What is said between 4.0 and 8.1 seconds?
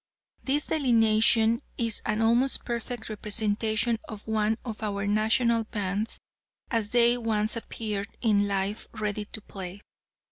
of one of our national bands as they once appeared